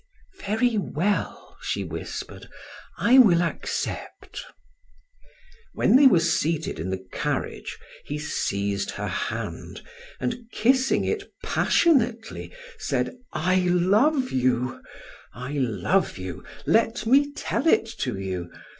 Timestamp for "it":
11.05-11.31, 17.67-17.85